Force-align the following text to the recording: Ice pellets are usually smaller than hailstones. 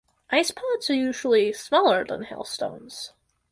Ice 0.31 0.49
pellets 0.49 0.89
are 0.89 0.95
usually 0.95 1.53
smaller 1.53 2.03
than 2.03 2.23
hailstones. 2.23 3.13